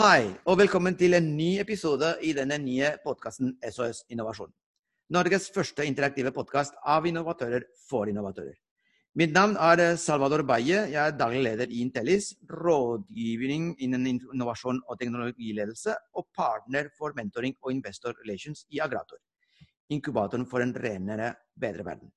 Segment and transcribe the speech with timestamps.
[0.00, 4.48] Hei, og velkommen til en ny episode i denne nye podkasten SOS Innovasjon.
[5.12, 8.54] Norges første interaktive podkast av innovatører for innovatører.
[9.20, 10.86] Mitt navn er Salvador Baye.
[10.88, 17.58] Jeg er daglig leder i Intellis, rådgivning innen innovasjon og teknologiledelse, og partner for mentoring
[17.60, 19.20] og investor relations i Agrator,
[19.92, 22.08] inkubatoren for en renere, bedre verden.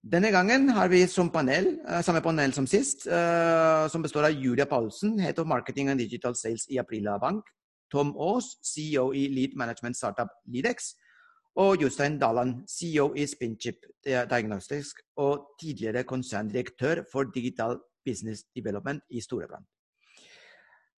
[0.00, 5.18] Denne gangen har vi som panel, samme panel som sist, som består av Julia Paulsen,
[5.20, 7.44] Head of Marketing and Digital Sales i Aprila Bank,
[7.92, 10.94] Tom Aas, CEO i Lead Management Startup Lidex,
[11.60, 17.76] og Jostein Daland, CEO i Spinchip Diagnostics og tidligere konserndirektør for Digital
[18.06, 19.66] Business Development i Storebrand.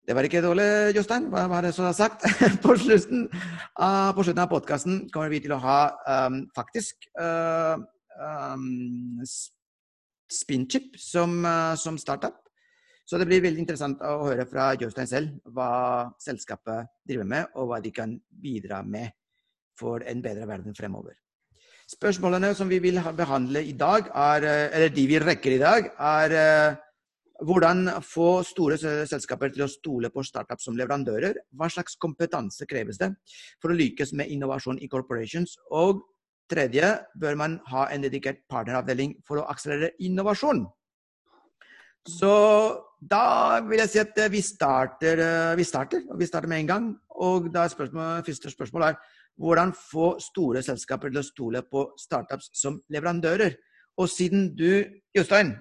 [0.06, 1.28] Det var ikke dårlig, Jostein.
[1.30, 2.22] Hva var det som var sagt?
[2.62, 5.80] på, uh, på slutten av podkasten kommer vi til å ha
[6.26, 7.78] um, faktisk uh,
[8.22, 9.22] um,
[10.32, 12.38] Spinchip som, uh, som, startup.
[13.04, 17.68] Så det blir veldig interessant å høre fra Jostein selv hva selskapet driver med, og
[17.68, 19.12] hva de kan bidra med
[19.78, 21.18] for en bedre verden fremover.
[21.90, 26.78] Spørsmålene som vi vil behandle i dag, er, eller de vi rekker i dag, er
[27.42, 31.38] hvordan få store selskaper til å stole på startup som leverandører.
[31.58, 33.10] Hva slags kompetanse kreves det
[33.62, 35.56] for å lykkes med innovasjon i corporations?
[35.70, 36.02] Og
[36.50, 40.64] tredje, bør man ha en dedikert partneravdeling for å akselerere innovasjon?
[42.08, 42.32] Så
[42.98, 45.22] da vil jeg si at vi starter,
[45.58, 46.86] vi starter, vi starter med en gang.
[47.22, 48.96] Og da spørsmål, første spørsmål er
[49.40, 53.54] hvordan få store selskaper til å stole på startups som leverandører.
[54.00, 54.82] Og siden du,
[55.16, 55.54] Jostein,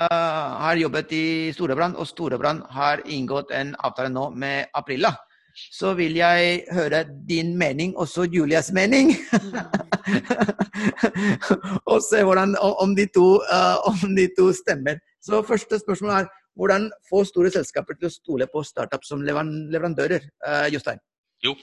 [0.00, 5.12] uh, har jobbet i Storebrand, og Storebrand har inngått en avtale nå med Aprilla,
[5.54, 9.14] så vil jeg høre din mening, også Julias mening.
[11.90, 15.00] og se hvordan, om, de to, uh, om de to stemmer.
[15.22, 20.28] Så første spørsmål er hvordan få store selskaper til å stole på startups som leverandører,
[20.46, 21.00] uh, Jostein?
[21.42, 21.56] Jo.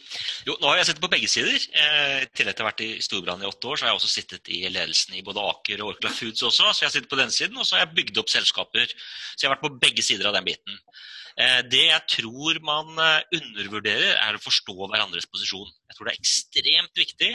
[0.44, 0.58] jo.
[0.60, 1.56] nå har jeg sittet på begge sider.
[1.56, 4.12] Eh, til etter å ha vært i Storbrann i åtte år, så har jeg også
[4.12, 6.74] sittet i ledelsen i både Aker og Orkla Foods også.
[6.74, 8.92] Så jeg har sittet på den siden, og så har jeg bygd opp selskaper.
[8.92, 10.82] Så jeg har vært på begge sider av den biten.
[11.38, 15.70] Eh, det jeg tror man eh, undervurderer, er å forstå hverandres posisjon.
[15.90, 17.32] Jeg tror det er ekstremt viktig.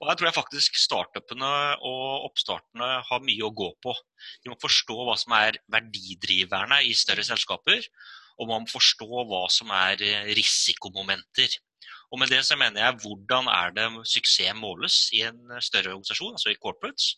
[0.00, 1.50] Og her tror jeg faktisk startupene
[1.86, 3.94] og oppstartene har mye å gå på.
[4.44, 7.84] De må forstå hva som er verdidriverne i større selskaper,
[8.40, 10.00] og man må forstå hva som er
[10.32, 11.52] risikomomenter.
[12.10, 16.32] Og med det så mener jeg hvordan er det suksess måles i en større organisasjon,
[16.34, 17.12] altså i corporates.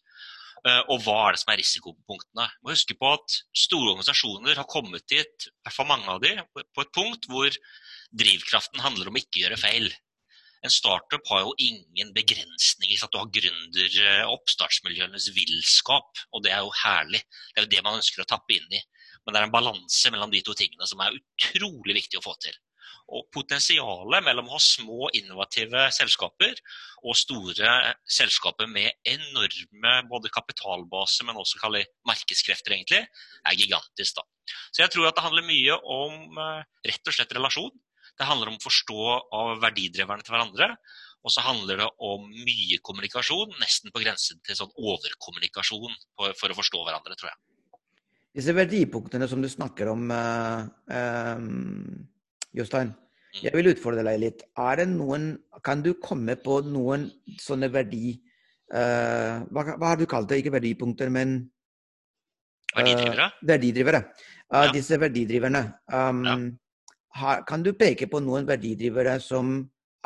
[0.62, 2.46] Eh, og hva er det som er risikopunktene.
[2.62, 6.94] Må huske på at store organisasjoner har kommet dit, i mange av de, på et
[6.94, 7.50] punkt hvor
[8.14, 9.90] drivkraften handler om ikke å gjøre feil.
[10.62, 12.94] En startup har jo ingen begrensninger.
[12.94, 17.24] Så at du har gründer- eh, oppstartsmiljøenes villskap, og det er jo herlig.
[17.50, 18.82] Det er jo det man ønsker å tappe inn i.
[19.24, 22.36] Men det er en balanse mellom de to tingene som er utrolig viktig å få
[22.42, 22.54] til.
[23.12, 26.56] Og potensialet mellom å ha små, innovative selskaper
[27.02, 27.74] og store
[28.08, 31.60] selskaper med enorme både kapitalbase, men også
[32.08, 33.02] markedskrefter, egentlig,
[33.44, 34.16] er gigantisk.
[34.16, 34.24] da.
[34.72, 37.72] Så jeg tror at det handler mye om eh, rett og slett relasjon.
[38.18, 39.00] Det handler om å forstå
[39.36, 40.72] av verdidreverne til hverandre.
[41.22, 46.58] Og så handler det om mye kommunikasjon, nesten på grensen til sånn overkommunikasjon for å
[46.58, 47.40] forstå hverandre, tror jeg.
[48.32, 50.64] Disse verdipunktene som du snakker om, eh,
[50.96, 51.44] eh,
[52.58, 52.94] Jostein,
[53.40, 54.44] jeg vil utfordre deg litt.
[54.52, 55.32] Det noen,
[55.64, 57.08] kan du komme på noen
[57.40, 58.18] sånne verdi...
[58.72, 60.38] Uh, hva, hva, har du kalt det?
[60.40, 61.34] Ikke verdipunkter, men
[62.72, 63.26] uh, Verdidrivere?
[63.44, 64.00] Verdidrivere.
[64.48, 64.72] Uh, ja.
[64.72, 65.62] Disse verdidriverne.
[65.92, 66.36] Um, ja.
[67.20, 69.58] har, kan du peke på noen verdidrivere som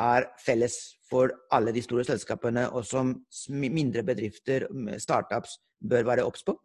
[0.03, 0.75] er felles
[1.07, 3.15] for alle de store selskapene, og som
[3.55, 4.67] mindre bedrifter,
[4.99, 6.57] startups, bør være obs på?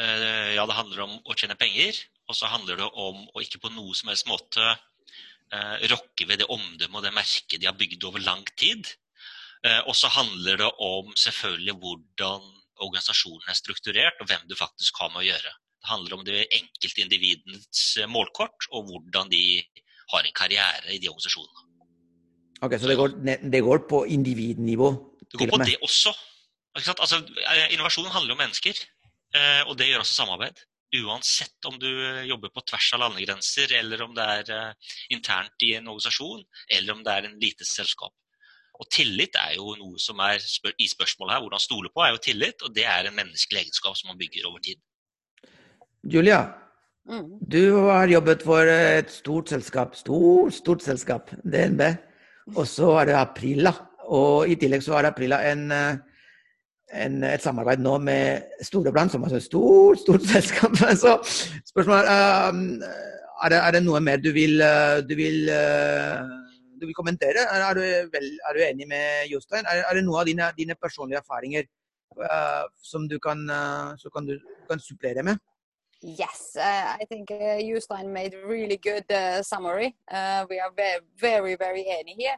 [0.00, 1.96] Ja, det handler om å tjene penger.
[2.28, 4.76] Og så handler det om å ikke på noe som helst måte
[5.90, 8.86] rokke ved det omdømmet og det merket de har bygd over lang tid.
[9.66, 12.46] Eh, og så handler det om selvfølgelig hvordan
[12.80, 15.52] organisasjonen er strukturert, og hvem du faktisk har med å gjøre.
[15.80, 19.42] Det handler om det enkeltindividens eh, målkort, og hvordan de
[20.14, 21.66] har en karriere i de organisasjonene.
[22.60, 23.14] Ok, Så det går,
[23.52, 24.90] det går på individnivå?
[25.24, 26.14] Det går på det også.
[26.76, 28.80] Altså, eh, innovasjon handler om mennesker,
[29.34, 30.64] eh, og det gjør også samarbeid
[30.96, 35.66] uansett om du eh, jobber på tvers av landegrenser, eller om det er uh, internt
[35.66, 36.42] i en organisasjon,
[36.76, 38.14] eller om det er en lite selskap.
[38.80, 41.44] Og tillit er jo noe som er spør i spørsmålet her.
[41.44, 44.48] Hvordan stole på er jo tillit, og det er en menneskelig egenskap som man bygger
[44.48, 44.80] over tid.
[46.10, 46.40] Julia,
[47.04, 47.26] mm.
[47.44, 51.84] du har jobbet for et stort selskap, stort, stort selskap, DNB.
[52.56, 53.74] Og så er det Aprila.
[54.10, 56.09] Og i tillegg så er Aprila en uh,
[56.92, 60.76] en, et samarbeid nå med Storebrand, som er et stort, stort selskap.
[60.76, 61.16] Så
[61.72, 64.60] spørsmålet er um, er, det, er, det, noe mer du vil,
[65.08, 65.48] du vil,
[66.80, 67.46] du vil kommentere?
[67.46, 69.64] Er, er, du vel, er, du enig med Jostein?
[69.64, 71.64] Er, det noe av dine, dine personlige erfaringer
[72.20, 74.28] uh, som du kan, uh, kan,
[74.68, 75.40] kan supplere med?
[76.02, 79.94] Yes, uh, I think uh, Jostein made really good uh, summary.
[80.48, 82.36] we are very, very, very enig here.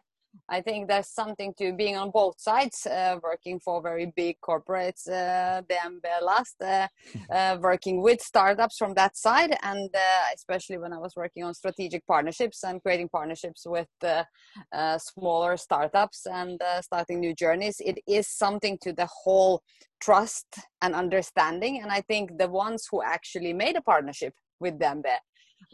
[0.48, 5.08] I think there's something to being on both sides, uh, working for very big corporates,
[5.08, 6.88] uh, DMB last, uh,
[7.32, 11.54] uh, working with startups from that side, and uh, especially when I was working on
[11.54, 18.28] strategic partnerships and creating partnerships with uh, smaller startups and starting new journeys, it is
[18.28, 19.62] something to the whole
[20.00, 20.46] trust
[20.80, 21.80] and understanding.
[21.82, 25.04] And I think the ones who actually made a partnership with DMB,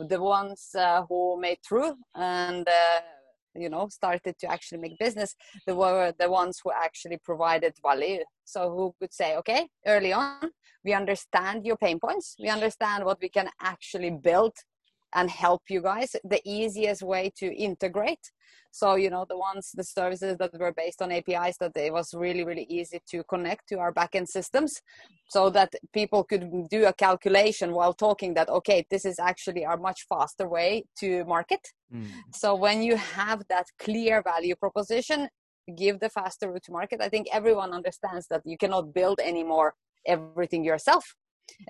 [0.09, 0.71] the ones
[1.09, 2.69] who made through and
[3.63, 5.35] you know started to actually make business
[5.67, 8.23] they were the ones who actually provided value.
[8.45, 10.51] So who could say okay early on
[10.85, 12.37] we understand your pain points.
[12.41, 14.55] We understand what we can actually build
[15.15, 18.31] and help you guys the easiest way to integrate.
[18.71, 22.13] So you know the ones the services that were based on apis that it was
[22.15, 24.81] really really easy to connect to our backend systems
[25.29, 29.77] so that people could do a calculation while talking that okay this is actually a
[29.77, 31.61] much faster way to market.
[31.93, 32.07] Mm.
[32.35, 35.29] so when you have that clear value proposition
[35.77, 37.01] give the faster route to market.
[37.01, 39.75] I think everyone understands that you cannot build anymore
[40.07, 41.15] everything yourself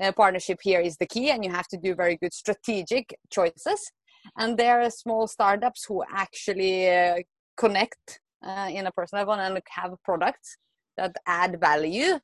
[0.00, 3.90] uh, partnership here is the key and you have to do very good strategic choices.
[4.36, 7.16] And there are small startups who actually uh,
[7.56, 10.56] connect uh, in a personal level and have products
[10.96, 12.18] that add value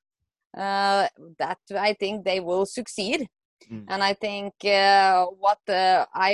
[0.57, 1.09] uh,
[1.39, 3.27] that i think they will succeed.
[3.71, 3.85] Mm.
[3.89, 6.31] and i think uh, what i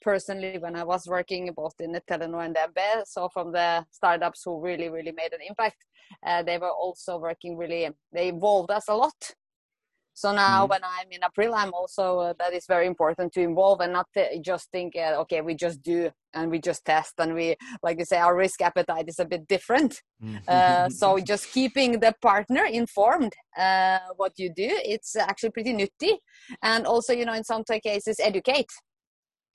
[0.00, 4.40] personally when i was working both in the telenor and DNB so from the startups
[4.44, 5.80] who really really made an impact
[6.26, 9.20] uh, they were also working really they involved us a lot
[10.14, 10.70] so now mm-hmm.
[10.70, 14.06] when i'm in april i'm also uh, that is very important to involve and not
[14.16, 17.98] uh, just think uh, okay we just do and we just test and we like
[17.98, 20.36] you say our risk appetite is a bit different mm-hmm.
[20.48, 26.18] uh, so just keeping the partner informed uh, what you do it's actually pretty nutty
[26.62, 28.70] and also you know in some cases educate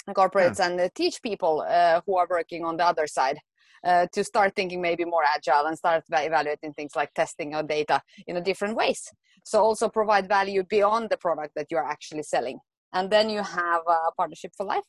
[0.09, 0.68] corporates yeah.
[0.68, 1.65] and uh, teach people
[2.06, 3.38] who are working on the other side
[3.83, 8.01] uh, to start thinking maybe more agile and start evaluating things like testing or data
[8.27, 9.09] in a different ways.
[9.48, 12.60] So also provide value beyond the product that you are actually selling.
[12.92, 14.84] And then you have a partnership for life.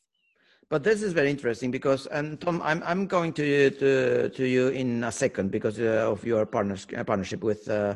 [0.69, 4.67] But this is very interesting because, and Tom, I'm, I'm going to, to, to you
[4.67, 7.95] in a second because uh, of your partners, uh, partnership with uh,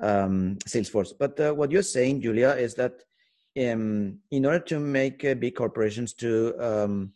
[0.00, 1.12] um, Salesforce.
[1.18, 2.94] But uh, what you're saying, Julia, is that
[3.60, 7.12] um, in order to make uh, big corporations to um,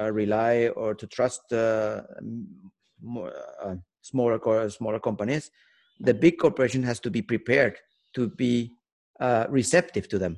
[0.00, 1.42] uh, rely or to trust
[3.00, 3.32] more,
[4.02, 5.52] smaller smaller companies,
[6.00, 7.76] the big corporation has to be prepared
[8.14, 8.72] to be
[9.48, 10.36] receptive to them.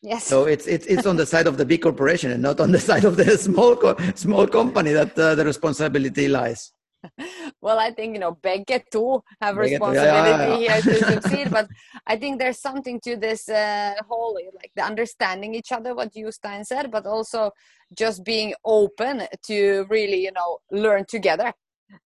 [0.00, 0.24] Yes.
[0.24, 2.78] So it's it's it's on the side of the big corporation and not on the
[2.88, 3.76] side of the small
[4.14, 6.72] small company that uh, the responsibility lies.
[7.60, 10.80] well, I think you know begge too have responsibility yeah, yeah, yeah.
[10.80, 11.68] here to succeed, but
[12.06, 16.64] I think there's something to this uh, whole like the understanding each other, what Jostein
[16.64, 17.50] said, but also
[17.96, 21.52] just being open to really you know learn together,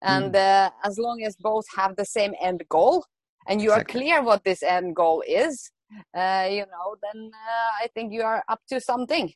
[0.01, 0.67] and mm.
[0.67, 3.05] uh, as long as both have the same end goal,
[3.49, 4.01] and you exactly.
[4.01, 5.71] are clear what this end goal is,
[6.17, 9.33] uh, you know, then uh, I think you are up to something.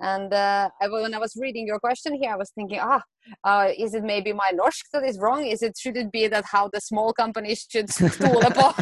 [0.00, 3.02] And uh, I, when I was reading your question here, I was thinking, ah,
[3.44, 5.46] uh, is it maybe my norsk that is wrong?
[5.46, 8.74] Is it should it be that how the small companies should stole upon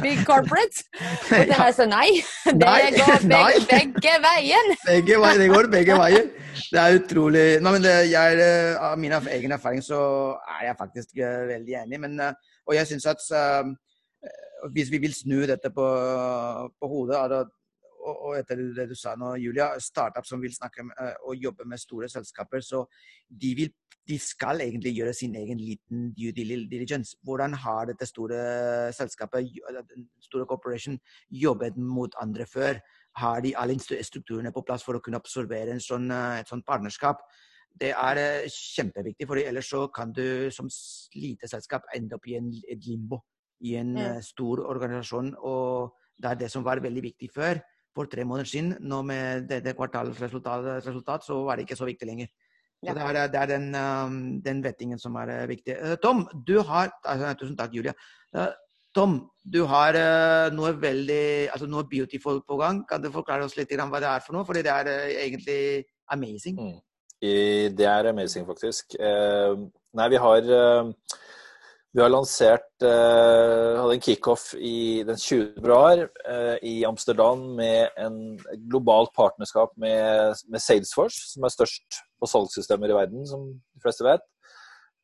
[0.00, 0.82] big corporates?
[1.28, 2.22] But then I said nei.
[2.44, 4.76] Det går begge, begge veien.
[4.86, 6.30] begge veier, det går begge veier.
[6.72, 10.00] Det er utrolig Nei, men det, jeg, eh, Av min egen erfaring så
[10.58, 12.00] er jeg faktisk uh, veldig enig.
[12.00, 12.32] Men, uh,
[12.72, 13.68] og jeg syns at uh,
[14.72, 15.88] hvis vi vil snu dette på,
[16.80, 17.20] på hodet,
[18.02, 21.66] og etter det du sa nå, Julia, startup som vil snakke med, eh, og jobbe
[21.68, 22.82] med store selskaper, så
[23.28, 23.70] de, vil,
[24.08, 27.16] de, skal egentlig gjøre sin egen liten due diligence.
[27.22, 28.40] Hvordan har dette store
[28.96, 29.54] selskapet,
[30.26, 30.98] store corporation,
[31.30, 32.82] jobbet mot andre før?
[33.16, 37.22] Har de alle strukturene på plass for å kunne absorbere sånn, eh, et sånt partnerskap?
[37.80, 40.68] Det er eh, kjempeviktig, for ellers så kan du som
[41.14, 43.22] lite selskap ende opp i en, et limbo
[43.62, 44.22] i en mm.
[44.26, 45.34] stor organisasjon.
[45.38, 47.58] og det er det som var veldig viktig før
[47.94, 48.76] for tre måneder siden.
[48.80, 52.26] Nå med dette kvartalets resultat, resultat, så var det ikke så viktig lenger.
[52.82, 55.76] Så det, er, det er den, um, den, vettingen som er uh, viktig.
[55.78, 57.92] Uh, Tom, du har altså, Tusen takk, Julia.
[58.34, 58.48] Uh,
[58.94, 59.96] Tom, du har
[60.52, 62.82] noe veldig altså noe beautiful på gang.
[62.84, 64.44] Kan du forklare oss litt hva det er for noe?
[64.44, 64.90] Fordi det er
[65.22, 66.58] egentlig amazing.
[66.60, 66.74] Mm.
[67.22, 68.96] I, det er amazing, faktisk.
[68.98, 69.54] Eh,
[69.98, 70.48] nei, vi har
[71.92, 75.58] Vi har lansert eh, hadde en kickoff den 20.
[75.58, 78.14] februar uh, i Amsterdam med en
[78.70, 84.06] globalt partnerskap med, med, Salesforce, som er størst på salgssystemer i verden, som de fleste
[84.08, 84.24] vet.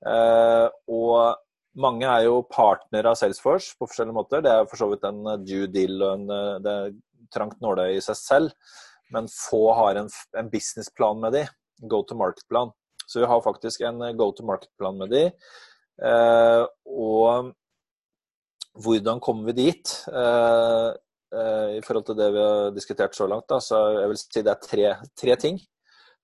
[0.01, 1.37] Uh, og
[1.77, 4.41] mange er jo partnere av Salesforce på forskjellige måter.
[4.41, 6.27] Det er for så vidt en due deal og en,
[6.65, 6.97] det er
[7.37, 8.75] trangt nåløye i seg selv.
[9.13, 10.09] Men få har en,
[10.41, 11.45] en businessplan med de,
[11.87, 12.73] go to market-plan.
[13.09, 15.25] Så vi har faktisk en go to market-plan med de.
[16.05, 17.53] Eh, og
[18.79, 19.95] hvordan kommer vi dit?
[20.13, 20.89] Eh,
[21.35, 24.45] eh, I forhold til det vi har diskutert så langt, da, så jeg vil si
[24.45, 25.59] det er tre, tre ting.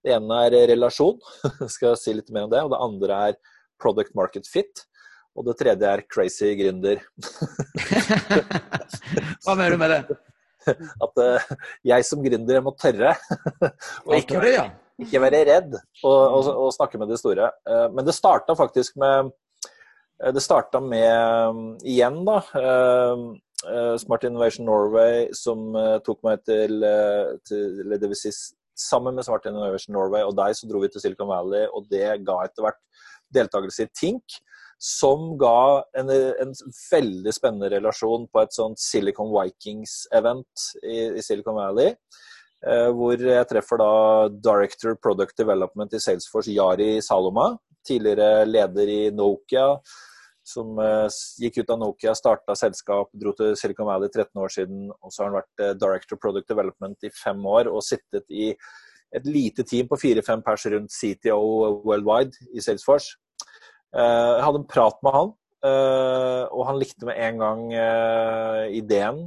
[0.04, 1.16] Det ene er relasjon,
[1.72, 2.62] skal jeg si litt mer om det.
[2.66, 3.40] Og det andre er
[3.80, 4.84] product market fit.
[5.34, 7.00] Og det tredje er crazy gründer.
[9.42, 10.20] Hva mener du med det?
[11.04, 11.18] At
[11.84, 13.16] jeg som gründer må tørre.
[14.06, 14.38] og ikke,
[15.02, 15.72] ikke, være redd
[16.04, 17.48] og, og, og, snakke med de store.
[17.66, 19.32] Uh, men det starta faktisk med
[20.22, 23.24] Eh, det starta med, mm, igjen, da eh,
[23.70, 25.74] eh, Smart Innovation Norway som
[26.06, 26.84] tok meg til,
[27.48, 28.34] til det vil si,
[28.74, 32.08] Sammen med Smart Innovation Norway og deg så dro vi til Silicon Valley, og det
[32.26, 32.80] ga etter hvert
[33.30, 34.34] deltakelse i Tink,
[34.82, 36.50] som ga en, en,
[36.90, 41.94] veldig spennende relasjon på et sånt Silicon Vikings-event i, i, Silicon Valley.
[42.64, 43.92] Eh, hvor jeg treffer da
[44.32, 47.50] Director Product Development i Salesforce, Yari Saloma.
[47.84, 49.66] Tidligere leder i Nokia
[50.44, 51.08] som uh,
[51.40, 54.90] gikk ut av Nokia, starta selskap, dro til Silicon Valley 13 år siden.
[55.00, 58.50] Og så har han vært uh, Director Product Development i fem år og sittet i
[59.14, 61.40] et lite team på fire-fem pers rundt CTO
[61.86, 63.14] worldwide i Salesforce.
[63.94, 65.28] Jeg hadde en prat med han,
[65.64, 67.62] og han likte med en gang
[68.76, 69.22] ideen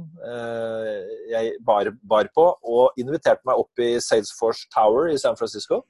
[1.32, 5.82] jeg bar, bar på, og inviterte meg opp i Salesforce Tower i San Francisco.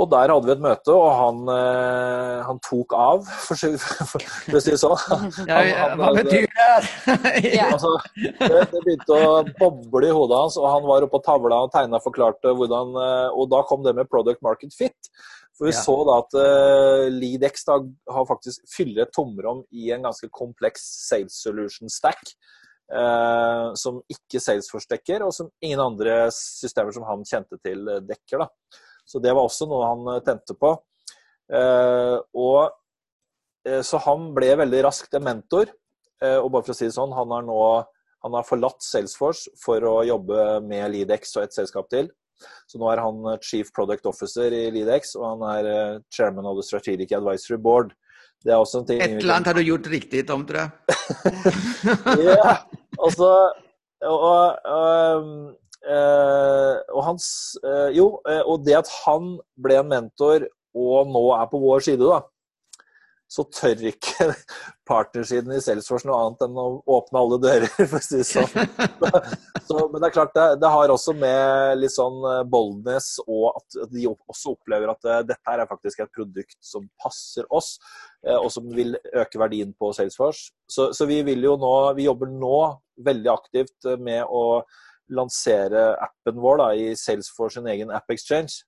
[0.00, 1.40] Og der hadde vi et møte, og han,
[2.46, 5.26] han tok av, for, å si det sånn.
[5.98, 6.68] hva betyr det?
[7.66, 11.64] altså, det, det, begynte å boble i hodet hans, og han var oppe på tavla
[11.66, 12.94] og tegna og forklarte hvordan
[13.34, 15.12] Og da kom det med product market fit.
[15.60, 15.80] For vi ja.
[15.84, 17.74] så da at uh, Lidex da,
[18.08, 22.32] har faktisk fyller et tomrom i en ganske kompleks sales solution stack.
[22.90, 28.40] Uh, som ikke Salesforce dekker, og som ingen andre systemer som han kjente til, dekker.
[28.42, 28.80] da.
[29.06, 30.72] Så det var også noe han eh, tente på.
[31.50, 32.72] Uh, og,
[33.68, 35.76] uh, så han ble veldig raskt en mentor.
[36.20, 37.60] Og bare for å si det sånn, han har nå
[38.20, 42.10] han har forlatt Salesforce for å jobbe med Lidex og et selskap til.
[42.70, 46.66] Så nå er han chief product officer i Lidex, og han er chairman of the
[46.66, 47.94] strategic advisory board.
[48.40, 50.70] Det er også en ting Et eller annet har du gjort riktig, Tom, tror jeg.
[52.30, 52.54] ja,
[52.96, 53.32] altså
[54.00, 54.22] og,
[54.64, 57.26] og, Eh, og hans
[57.64, 60.44] eh, Jo, eh, og det at han ble en mentor
[60.76, 62.20] og nå er på vår side, da,
[63.30, 64.26] så tør ikke
[64.90, 68.50] partnersiden i Salesforce noe annet enn å åpne alle dører, for å si det sånn.
[69.70, 73.76] Så, men det er klart, det, det, har også med litt sånn boldness og at
[73.92, 77.76] de også opplever at dette her er faktisk et produkt som passer oss,
[78.26, 80.50] og som vil øke verdien på Salesforce.
[80.66, 82.58] Så, så vi vil jo nå, vi jobber nå
[83.06, 84.64] veldig aktivt med å
[85.14, 88.64] lansere appen vår da, i Salesforce sin egen App Exchange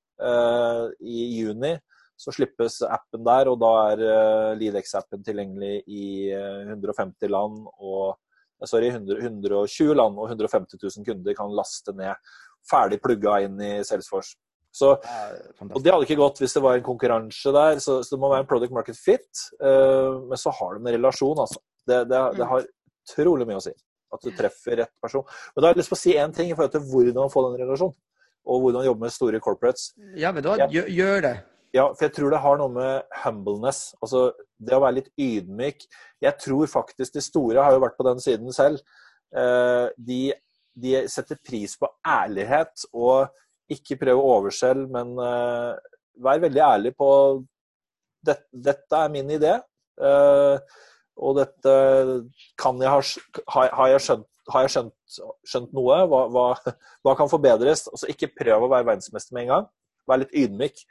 [1.03, 1.75] i juni.
[2.23, 7.65] Så slippes appen der, og da er uh, Lidex-appen tilgjengelig i uh, eh, 150 land
[7.73, 8.15] og
[8.63, 12.15] sorry, 100, 120 land og 150 000 kunder kan laste ned
[12.71, 14.37] ferdig plugga inn i Salesforce.
[14.73, 18.21] Så, og Det hadde ikke gått hvis det var en konkurranse der, så, så det
[18.23, 19.29] må være en product market fit.
[19.59, 21.61] Uh, men så har det med relasjon, altså.
[21.83, 22.65] Det, det, det har
[23.03, 23.75] utrolig mye å si.
[24.13, 25.27] At du treffer rett person.
[25.53, 27.45] Men da har jeg lyst til å si én ting i forhold til hvordan få
[27.49, 27.99] den relasjonen.
[28.43, 29.93] Og hvordan jobbe med store corporates.
[30.19, 31.35] Ja, men da gjør, gjør det.
[31.73, 34.27] Ja, for jeg tror det har noe med humbleness, altså
[34.61, 35.87] det å være litt ydmyk.
[36.21, 38.83] Jeg tror faktisk de store har jo vært på den siden selv.
[39.33, 40.21] Eh, de,
[40.77, 43.33] de setter pris på ærlighet og
[43.73, 45.73] ikke prøve å overselge, men uh,
[46.21, 47.09] vær veldig ærlig på
[48.27, 49.55] dette, dette er min idé.
[49.97, 50.59] Uh,
[51.23, 51.73] og dette
[52.61, 53.01] kan jeg ha,
[53.77, 55.17] har jeg skjønt, har jeg skjønt,
[55.49, 56.01] skjønt noe?
[56.11, 56.47] Hva, hva,
[57.05, 57.87] hva, kan forbedres?
[57.93, 59.69] Altså, ikke prøv å være verdensmester med en gang.
[60.11, 60.83] Vær litt ydmyk.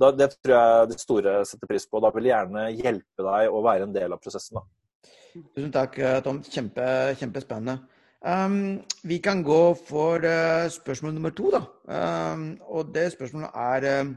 [0.00, 2.00] Da, det tror jeg de store setter pris på.
[2.00, 4.60] Da vil de gjerne hjelpe deg å være en del av prosessen.
[4.60, 5.14] Da.
[5.54, 6.40] Tusen takk, Tom.
[6.46, 6.86] Kjempe,
[7.20, 7.78] kjempespennende.
[8.20, 11.50] Um, vi kan gå for uh, spørsmål nummer to.
[11.54, 11.62] da.
[11.88, 14.10] Um, og det spørsmålet er uh,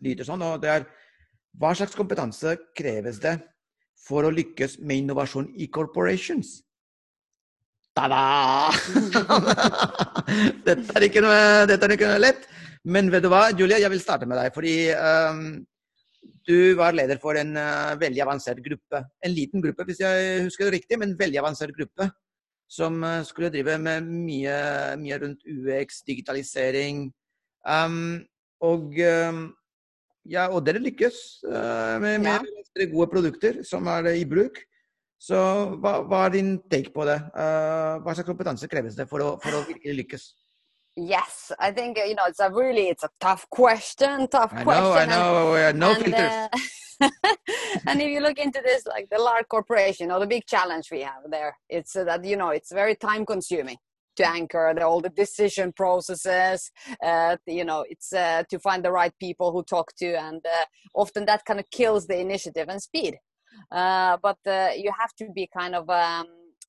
[0.00, 0.42] lyder sånn.
[0.46, 0.86] og det er
[1.58, 3.34] Hva slags kompetanse kreves det
[4.06, 6.60] for å lykkes med innovasjon i corporations.
[7.98, 8.70] Ta-da!
[10.66, 11.24] dette, dette er ikke
[12.06, 12.46] noe lett.
[12.88, 14.54] Men vet du hva, Julia, jeg vil starte med deg.
[14.54, 15.44] Fordi um,
[16.48, 19.02] du var leder for en uh, veldig avansert gruppe.
[19.24, 22.08] En liten gruppe, hvis jeg husker det riktig, men en veldig avansert gruppe.
[22.70, 24.56] Som uh, skulle drive med mye,
[25.02, 27.08] mye rundt UX, digitalisering.
[27.68, 28.22] Um,
[28.64, 29.44] og, um,
[30.28, 32.90] ja, og dere lykkes uh, med, med ja.
[32.92, 34.62] gode produkter som er i bruk.
[35.20, 35.36] Så
[35.82, 37.18] hva, hva er din take på det?
[37.36, 40.22] hva slags kompetanse kreves det for å, for å virkelig lykkes?
[40.96, 44.84] Yes, I think you know it's a really it's a tough question, tough I question.
[44.84, 46.14] Know, I know, and, no and.
[46.14, 46.48] Uh,
[47.86, 51.00] and if you look into this, like the large corporation, or the big challenge we
[51.00, 53.76] have there, it's uh, that you know it's very time consuming
[54.16, 56.70] to anchor the, all the decision processes.
[57.02, 60.64] Uh, you know, it's uh, to find the right people who talk to, and uh,
[60.94, 63.16] often that kind of kills the initiative and speed.
[63.70, 64.38] Uh, but
[64.76, 66.26] you have to be kind of um,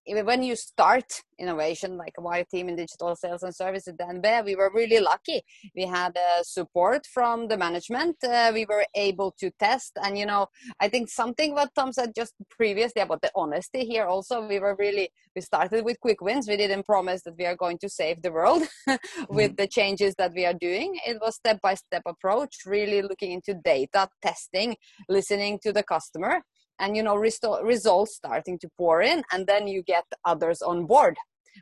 [0.07, 1.05] when you start
[1.41, 5.41] innovation like our team in digital sales and service at we were really lucky.
[5.75, 8.17] We had uh, support from the management.
[8.23, 9.93] Uh, we were able to test.
[10.03, 10.47] And, you know,
[10.79, 14.75] I think something what Tom said just previously about the honesty here also, we were
[14.77, 16.47] really, we started with quick wins.
[16.47, 18.63] We didn't promise that we are going to save the world
[19.29, 19.57] with mm.
[19.57, 20.97] the changes that we are doing.
[21.07, 24.75] It was step by step approach, really looking into data, testing,
[25.09, 26.41] listening to the customer
[26.81, 31.15] and you know results starting to pour in and then you get others on board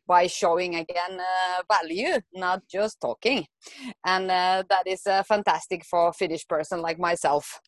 [0.08, 3.46] by showing again uh, value not just talking.
[4.06, 7.60] And uh, that is uh, fantastic for a finnish person like myself.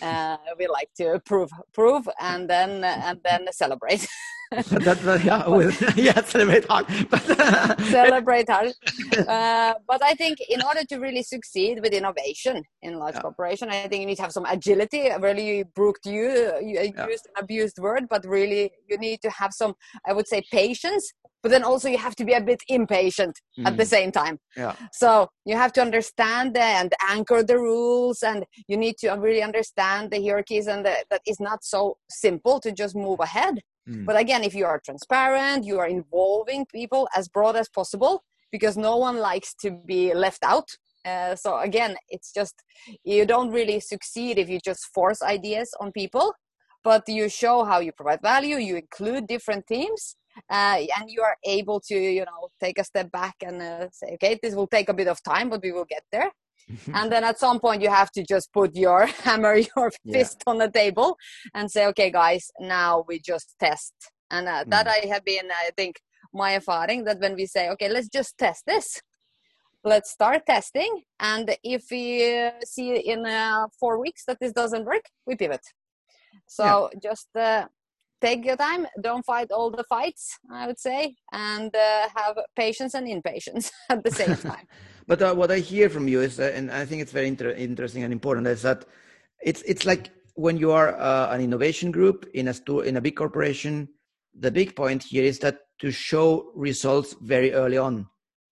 [0.00, 4.06] Uh, we like to prove prove and then and then celebrate
[4.52, 6.86] that, yeah, well, yeah, celebrate hard.
[7.10, 7.22] But
[7.90, 8.72] celebrate hard.
[9.32, 13.20] Uh, but I think in order to really succeed with innovation in large yeah.
[13.20, 15.10] corporation, I think you need to have some agility.
[15.20, 16.28] Really, Brooke, you,
[16.62, 17.06] you yeah.
[17.06, 19.74] used an abused word, but really you need to have some,
[20.06, 21.12] I would say, patience.
[21.42, 23.66] But then also you have to be a bit impatient mm.
[23.66, 23.88] at the mm.
[23.88, 24.38] same time.
[24.56, 24.74] Yeah.
[24.92, 30.10] So you have to understand and anchor the rules, and you need to really understand
[30.10, 34.04] the hierarchies, and the, that is not so simple to just move ahead Mm.
[34.04, 38.76] But again, if you are transparent, you are involving people as broad as possible because
[38.76, 40.68] no one likes to be left out.
[41.04, 42.54] Uh, so again, it's just
[43.04, 46.32] you don't really succeed if you just force ideas on people,
[46.84, 48.56] but you show how you provide value.
[48.56, 50.14] You include different teams,
[50.50, 54.12] uh, and you are able to you know take a step back and uh, say,
[54.14, 56.30] okay, this will take a bit of time, but we will get there.
[56.94, 60.50] And then at some point you have to just put your hammer your fist yeah.
[60.50, 61.16] on the table
[61.54, 63.94] and say okay guys now we just test
[64.30, 64.70] and uh, mm.
[64.70, 65.96] that i have been i think
[66.32, 69.00] my erfaring that when we say okay let's just test this
[69.84, 74.84] let's start testing and if we uh, see in uh, four weeks that this doesn't
[74.84, 75.64] work we pivot
[76.46, 76.98] so yeah.
[77.02, 77.66] just uh,
[78.22, 82.94] take your time don't fight all the fights i would say and uh, have patience
[82.94, 84.66] and impatience at the same time.
[85.06, 87.50] But uh, what I hear from you is, uh, and I think it's very inter-
[87.50, 88.84] interesting and important, is that
[89.42, 93.00] it's it's like when you are uh, an innovation group in a store in a
[93.00, 93.88] big corporation.
[94.38, 98.06] The big point here is that to show results very early on,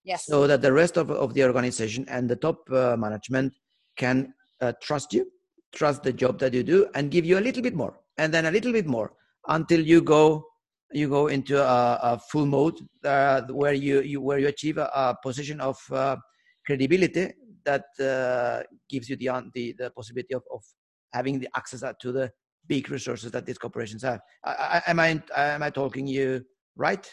[0.04, 3.54] yes, so that the rest of, of the organization and the top uh, management
[3.96, 5.26] can uh, trust you,
[5.72, 8.44] trust the job that you do, and give you a little bit more, and then
[8.44, 9.12] a little bit more
[9.48, 10.44] until you go
[10.92, 14.90] you go into a, a full mode uh, where you, you where you achieve a,
[14.92, 16.16] a position of uh,
[16.66, 17.33] credibility
[17.64, 20.62] that uh, gives you the, the, the possibility of, of
[21.12, 22.31] having the access to the
[22.66, 24.20] big resources that these corporations have.
[24.44, 26.44] I, I, am I am I talking you
[26.76, 27.07] right?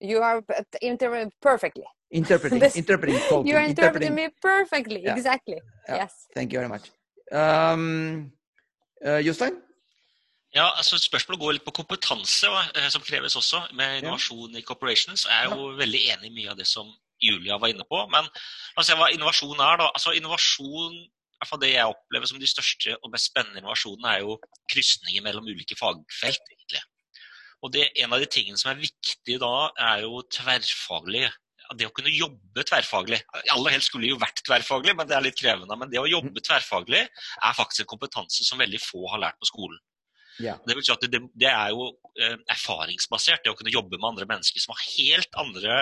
[0.00, 0.42] You are
[0.80, 1.84] inter- perfectly.
[2.10, 3.16] Interpreting, this, interpreting.
[3.28, 5.02] Talking, you're interpreting, interpreting, me perfectly.
[5.04, 5.14] Yeah.
[5.14, 5.60] Exactly.
[5.88, 5.96] Yeah.
[5.96, 6.26] Yes.
[6.34, 6.90] Thank you very much.
[7.30, 8.32] Um,
[9.04, 9.54] uh, Jostein?
[10.52, 13.62] Ja, altså Spørsmålet går litt på kompetanse, eh, som kreves også.
[13.78, 16.90] Med innovasjon i corporations er jeg jo veldig enig i mye av det som
[17.22, 18.00] Julia var inne på.
[18.12, 19.78] Men la oss se hva innovasjon er.
[19.80, 19.88] da.
[19.96, 24.10] Altså Innovasjon, i hvert fall det jeg opplever som de største og mest spennende innovasjonene,
[24.12, 24.36] er jo
[24.72, 26.50] krysninger mellom ulike fagfelt.
[26.52, 26.82] egentlig.
[27.62, 31.30] Og det, En av de tingene som er viktig da, er jo tverrfaglig.
[31.78, 33.22] Det å kunne jobbe tverrfaglig.
[33.54, 35.78] Aller helst skulle jo vært tverrfaglig, men det er litt krevende.
[35.78, 39.48] Men det å jobbe tverrfaglig er faktisk en kompetanse som veldig få har lært på
[39.48, 39.80] skolen.
[40.40, 40.56] Ja.
[40.64, 41.90] Det, si at det, det er jo
[42.20, 45.78] eh, erfaringsbasert, det å kunne jobbe med andre mennesker som har helt andre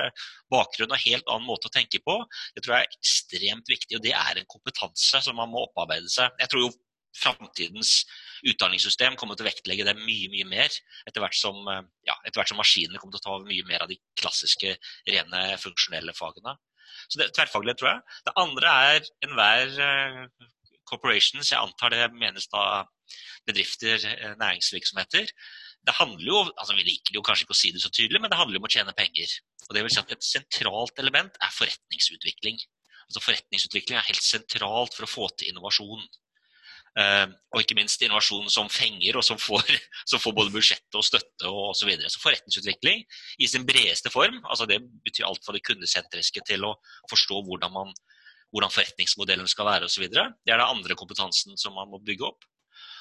[0.53, 2.17] bakgrunn og helt annen måte å tenke på.
[2.57, 6.11] Det tror jeg er ekstremt viktig, og det er en kompetanse som man må opparbeide
[6.13, 6.33] seg.
[6.43, 6.73] Jeg tror jo
[7.17, 8.05] framtidens
[8.47, 10.71] utdanningssystem kommer til å vektlegge det mye mye mer
[11.09, 13.85] etter hvert som, eh, ja, etter hvert som maskinene kommer til å ta mye mer
[13.85, 14.77] av de klassiske,
[15.09, 16.57] rene funksjonelle fagene.
[17.09, 18.01] Så det tverrfaglig, tror jeg.
[18.27, 20.49] Det andre er enhver uh,
[20.91, 22.85] corporations, jeg antar det menes da
[23.49, 25.33] bedrifter, eh, næringsvirksomheter.
[25.87, 28.31] Det handler jo, altså Vi liker jo kanskje ikke å si det så tydelig, men
[28.31, 29.29] det handler om å tjene penger.
[29.69, 32.59] Og det vil si at Et sentralt element er forretningsutvikling.
[33.09, 36.03] Altså Forretningsutvikling er helt sentralt for å få til innovasjon.
[36.99, 39.63] Uh, og ikke minst innovasjon som fenger, og som får,
[40.11, 41.79] som får både budsjett og støtte osv.
[41.79, 42.11] Så, videre.
[42.11, 43.05] så forretningsutvikling
[43.39, 46.75] i sin bredeste form, altså det betyr alt fra det kundesentriske til å
[47.11, 47.95] forstå hvordan, man,
[48.51, 50.09] hvordan forretningsmodellen skal være osv.
[50.11, 52.50] Det er den andre kompetansen som man må bygge opp.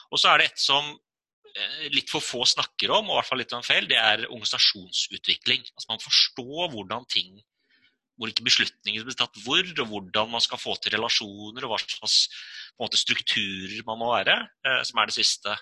[0.10, 3.30] Og så er det et som eh, litt for få snakker om, og i hvert
[3.30, 5.66] fall litt om feil, det er organisasjonsutvikling.
[5.76, 7.40] Altså Man forstår hvordan ting
[8.20, 12.18] hvilke beslutninger blir tatt hvor, og hvordan man skal få til relasjoner, og hva slags
[12.80, 14.36] måte, strukturer man må være,
[14.68, 15.56] eh, som er det siste.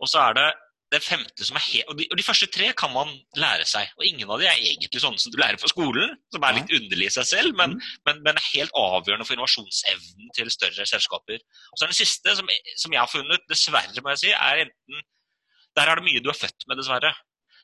[0.00, 0.48] Og så er det
[0.92, 3.88] det femte som er helt, og de, og de, første tre kan man lære seg.
[3.96, 6.74] og Ingen av de er egentlig sånne som du lærer på skolen, som er litt
[6.76, 7.94] underlig i seg selv, men, mm.
[8.08, 11.40] men, men er helt avgjørende for innovasjonsevnen til større selskaper.
[11.72, 14.66] Og så er Den siste, som, som, jeg har funnet, dessverre, må jeg si, er
[14.66, 15.08] enten
[15.78, 17.14] Der er det mye du er født med, dessverre.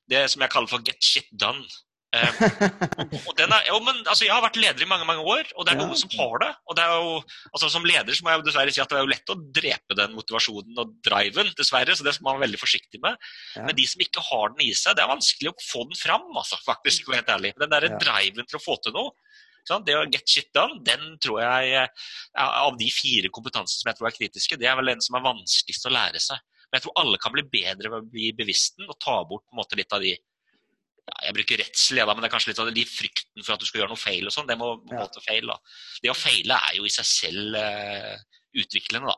[0.08, 1.66] Det som jeg kaller for get shit done.
[2.08, 5.50] Um, og den er, jo, men, altså, jeg har vært leder i mange mange år,
[5.58, 5.84] og det er ja.
[5.84, 6.48] noen som har det.
[6.64, 7.18] og det er jo,
[7.52, 9.96] altså Som leder så må jeg dessverre si at det er jo lett å drepe
[9.98, 11.96] den motivasjonen og driven, dessverre.
[11.98, 13.18] så Det skal man være veldig forsiktig med.
[13.58, 13.66] Ja.
[13.66, 16.24] Men de som ikke har den i seg, det er vanskelig å få den fram,
[16.32, 17.12] altså, faktisk.
[17.12, 17.52] helt ærlig.
[17.60, 18.00] Den der ja.
[18.00, 19.12] driven til å få til noe,
[19.84, 21.82] det å get shit done, den tror jeg
[22.40, 25.26] Av de fire kompetansene som jeg tror er kritiske, det er vel den som er
[25.26, 26.40] vanskeligst å lære seg.
[26.68, 29.44] Men jeg tror alle kan bli bedre ved å bli bevisst den og ta bort
[29.56, 30.14] måte litt av de
[31.08, 33.62] ja, Jeg bruker redsel, ja, men det er kanskje litt av de frykten for at
[33.62, 34.48] du skal gjøre noe feil og sånn.
[34.50, 35.56] Det må på en måte feil, da.
[36.04, 38.14] Det å feile er jo i seg selv uh,
[38.58, 39.16] utviklende, da.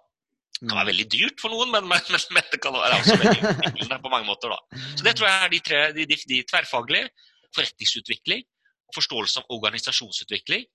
[0.60, 3.16] Det kan være veldig dyrt for noen, men, men, men, men det kan være også
[3.16, 4.52] veldig utviklende på mange måter.
[4.52, 4.80] da.
[4.92, 7.08] Så det tror jeg er de, tre, de, de, de tverrfaglige.
[7.56, 8.44] Forretningsutvikling,
[8.94, 10.66] forståelse av organisasjonsutvikling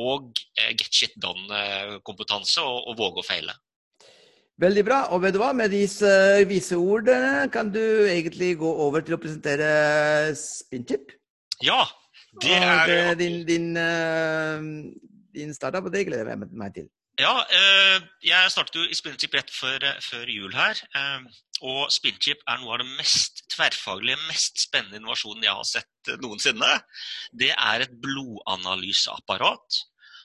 [0.00, 3.56] og eh, get shit done-kompetanse og, og våge å feile.
[4.62, 5.00] Veldig bra.
[5.14, 6.08] Og vet du hva, med disse
[6.50, 9.68] vise ordene kan du egentlig gå over til å presentere
[10.38, 11.10] Spinchip.
[11.66, 11.82] Ja,
[12.42, 14.62] det er det, din, din, uh,
[15.34, 16.90] din startup, og det gleder jeg meg til.
[17.20, 17.34] Ja,
[18.24, 20.78] jeg startet jo i Spinchip rett før, før jul her.
[21.62, 26.70] Og Spinchip er noe av det mest tverrfaglige, mest spennende innovasjonen jeg har sett noensinne.
[27.36, 29.82] Det er et blodanalyseapparat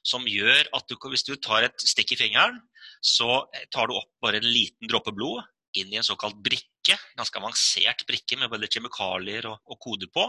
[0.08, 2.62] som gjør at du, hvis du tar et stikk i fingeren,
[3.02, 5.44] så tar du opp bare en liten dråpe blod
[5.78, 10.26] inn i en såkalt brikke, ganske avansert brikke med både kjemikalier og, og koder på.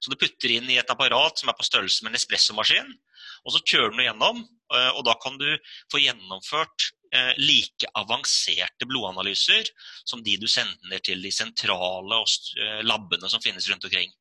[0.00, 2.90] Så du putter inn i et apparat som er på størrelse med en espressomaskin.
[3.46, 4.42] Og så kjører du gjennom,
[4.76, 5.48] eh, og da kan du
[5.92, 9.70] få gjennomført eh, like avanserte blodanalyser
[10.04, 12.20] som de du sender til de sentrale
[12.86, 14.12] labene som finnes rundt omkring.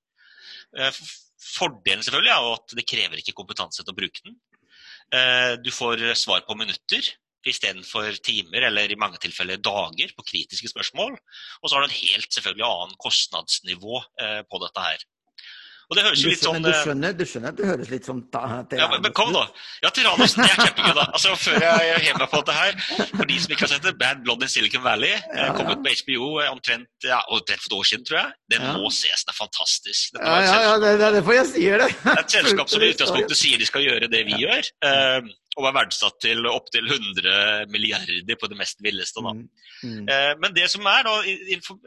[1.41, 4.37] Fordelen selvfølgelig er at det krever ikke kompetanse til å bruke den.
[5.65, 7.09] Du får svar på minutter
[7.49, 11.17] istedenfor timer, eller i mange tilfeller dager, på kritiske spørsmål.
[11.61, 15.09] Og så har du en helt selvfølgelig annen kostnadsnivå eh, på dette her.
[15.91, 16.63] Og det høres jo litt sånn...
[16.63, 19.41] Du eh, skjønner, du skjønner at det høres litt som Tyrannos Ja, men, kom da!
[19.83, 21.03] Ja, Tyrannos, det er kjempegøy, da.
[21.17, 22.77] Altså, Før jeg hever meg på dette her,
[23.09, 25.83] for de som ikke har sett det, Bad Blood in Silicon Valley ja, kom ut
[25.83, 28.31] på HBO omtrent, ja, omtrent for et år siden, tror jeg.
[28.55, 28.71] Den ja.
[28.79, 30.15] må ses, den er fantastisk.
[30.15, 31.91] ja, ja, ja, det er derfor jeg sier det.
[31.99, 34.71] Det er et selskap som i utgangspunktet sier de skal gjøre det vi gjør.
[34.87, 35.27] Uh,
[35.59, 39.19] og er verdsatt til opptil 100 milliarder på det mest villeste.
[39.23, 39.33] Da.
[39.35, 39.47] Mm.
[39.83, 40.05] Mm.
[40.13, 41.15] Eh, men det som er, da,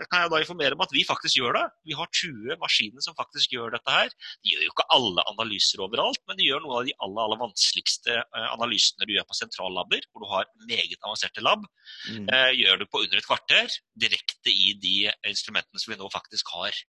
[0.05, 1.62] kan jeg da informere om at vi faktisk gjør det.
[1.88, 4.12] Vi har 20 maskiner som faktisk gjør dette her.
[4.44, 7.40] De gjør jo ikke alle analyser overalt, men de gjør noen av de aller, aller
[7.40, 11.64] vanskeligste eh, analysene du gjør på sentrallabber, hvor du har meget avanserte lab.
[12.11, 12.29] Mm.
[12.29, 14.98] Eh, gjør du på under et kvarter, direkte i de
[15.31, 16.85] instrumentene som vi nå faktisk har.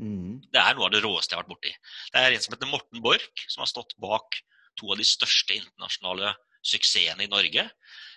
[0.00, 0.40] Mm.
[0.48, 1.76] Det er noe av det råeste jeg har vært borti.
[2.16, 4.40] Det er en som heter Morten Borch, som har stått bak
[4.78, 6.34] to av de største internasjonale
[6.64, 7.66] suksessene i Norge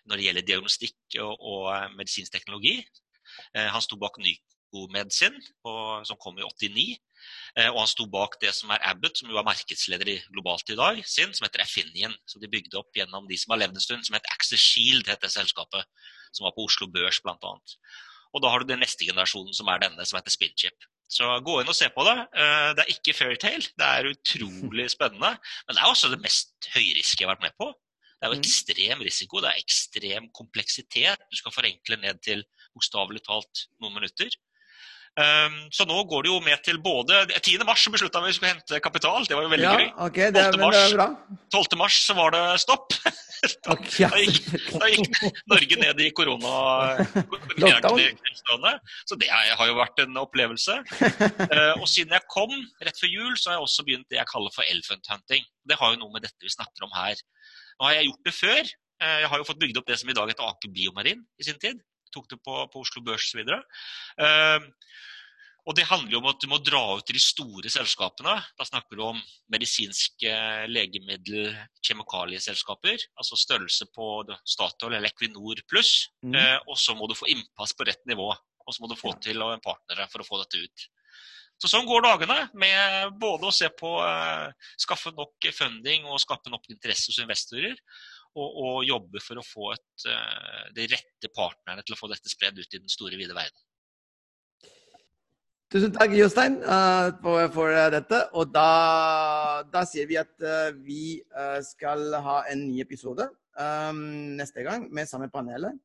[0.08, 2.78] når det gjelder diagnostikk og, og eh, medisinsk teknologi.
[3.54, 5.36] Eh, han sto bak Nycomedicin,
[6.08, 6.88] som kom i 89.
[7.58, 10.80] Eh, og han sto bak det som er Abbott, som jo er markedsleder globalt i
[10.80, 12.16] dag, sin, som heter Affinion.
[12.30, 15.10] Som de bygde opp gjennom de som har levd en stund, som heter Access Shield,
[15.12, 15.88] heter selskapet.
[16.32, 17.56] Som var på Oslo Børs, bl.a.
[18.36, 20.88] Og da har du den neste generasjonen, som er denne, som heter Spinchip.
[21.08, 22.16] Så gå inn og se på det.
[22.36, 25.36] Eh, det er ikke fairytale, det er utrolig spennende.
[25.68, 27.72] Men det er også det mest høyriske jeg har vært med på.
[28.18, 28.44] Det er jo mm.
[28.44, 31.24] ekstrem risiko, det er ekstrem kompleksitet.
[31.32, 32.44] Du skal forenkle ned til
[32.74, 34.34] bokstavelig talt noen minutter.
[35.18, 37.64] Um, så nå går det jo med til både 10.
[37.66, 39.88] mars beslutta vi skulle hente kapital, det var jo veldig ja, gøy.
[40.06, 40.62] Okay, det, 12.
[40.62, 40.94] Mars,
[41.56, 41.78] 12.
[41.80, 42.94] mars så var det stopp.
[43.66, 45.18] da, okay, da, gikk, da, gikk,
[45.50, 46.54] Norge ned i korona
[49.10, 50.78] Så det har jo vært en opplevelse.
[50.86, 52.54] Uh, og siden jeg kom
[52.86, 55.50] rett før jul, så har jeg også begynt det jeg kaller for elephant hunting.
[55.66, 57.18] Det har jo noe med dette vi snakker om her.
[57.82, 58.74] Nå har jeg gjort det før.
[59.02, 61.50] Uh, jeg har jo fått bygd opp det som i dag heter Aker Biomarin i
[61.50, 61.82] sin tid
[62.14, 63.54] tok det på, på Oslo Børs osv.
[64.18, 64.72] Uh,
[65.68, 68.38] Og det handler jo om at du må dra ut til de store selskapene.
[68.56, 69.18] Da snakker du om
[69.52, 70.32] medisinske
[70.72, 71.50] legemiddel,
[71.84, 73.04] kjemikalieselskaper.
[73.20, 74.08] Altså størrelse på
[74.48, 76.08] Statoil eller Equinor pluss.
[76.24, 76.38] Mm.
[76.40, 78.30] Eh, og så må du få innpass på rett nivå.
[78.32, 80.88] Og så må du få til en partnere for å få dette ut.
[81.60, 86.54] Så sånn går dagene, med både å se på eh, skaffe nok funding og skaffe
[86.54, 87.76] nok interesse hos investorer,
[88.38, 92.32] og, og jobbe for å få et, eh, de rette partnerne til å få dette
[92.32, 93.64] spredd ut i den store, vide verden.
[95.74, 97.10] Tusen takk, Jostein, uh,
[97.52, 98.22] for, uh, dette.
[98.40, 100.32] Og da, da sier vi at
[100.80, 101.20] vi
[101.68, 103.28] skal ha en ny episode
[103.60, 104.00] um,
[104.40, 105.76] neste gang med samme panelet.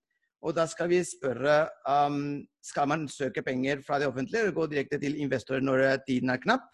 [0.42, 4.68] Og da skal vi spørre um, skal man søke penger fra det offentlige og gå
[4.70, 6.70] direkte til investorer når tiden er knapp.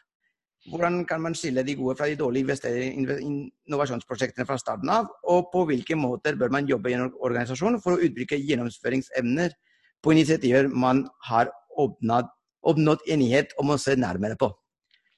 [0.68, 2.56] Hvordan kan man skille de gode fra de dårlige
[2.94, 5.08] innovasjonsprosjektene fra starten av?
[5.24, 9.54] Og på hvilke måter bør man jobbe i en organisasjon for å utbruke gjennomføringsevner
[10.02, 12.28] på initiativer man har oppnådd
[12.68, 14.50] oppnådd enighet om å se nærmere på.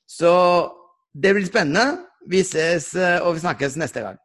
[0.06, 0.30] Så
[1.14, 2.04] det blir spennende.
[2.28, 2.92] Vi ses
[3.24, 4.18] og vi snakkes neste gang.